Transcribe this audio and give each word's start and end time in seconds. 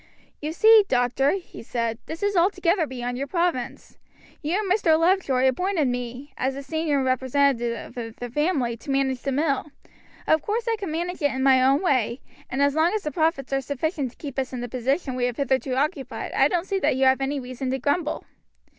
"You 0.41 0.51
see, 0.51 0.83
doctor," 0.87 1.33
he 1.33 1.61
said, 1.61 1.99
"this 2.07 2.23
is 2.23 2.35
altogether 2.35 2.87
beyond 2.87 3.19
your 3.19 3.27
province. 3.27 3.99
You 4.41 4.57
and 4.57 4.71
Mr. 4.71 4.99
Lovejoy 4.99 5.47
appointed 5.47 5.87
me, 5.89 6.33
as 6.37 6.55
the 6.55 6.63
senior 6.63 7.03
representative 7.03 7.95
of 7.95 8.15
the 8.15 8.29
family, 8.31 8.75
to 8.77 8.89
manage 8.89 9.21
the 9.21 9.31
mill. 9.31 9.67
Of 10.25 10.41
course 10.41 10.67
I 10.67 10.77
can 10.79 10.89
manage 10.91 11.21
it 11.21 11.29
in 11.29 11.43
my 11.43 11.63
own 11.63 11.83
way, 11.83 12.19
and 12.49 12.63
as 12.63 12.73
long 12.73 12.95
as 12.95 13.03
the 13.03 13.11
profits 13.11 13.53
are 13.53 13.61
sufficient 13.61 14.09
to 14.09 14.17
keep 14.17 14.39
us 14.39 14.51
in 14.51 14.61
the 14.61 14.67
position 14.67 15.13
we 15.15 15.25
have 15.25 15.37
hitherto 15.37 15.75
occupied 15.75 16.31
I 16.31 16.47
don't 16.47 16.65
see 16.65 16.79
that 16.79 16.95
you 16.95 17.05
have 17.05 17.21
any 17.21 17.39
reason 17.39 17.69
to 17.69 17.77
grumble." 17.77 18.25